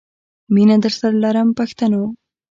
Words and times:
مینه 0.53 0.75
درسره 0.83 1.15
لرم 1.23 1.49
پښتنو. 1.59 2.03